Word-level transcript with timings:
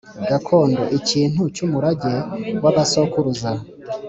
gakondo: 0.29 0.81
ikintu 0.97 1.41
cy’umurage 1.55 2.13
w’abasokuruza 2.63 3.51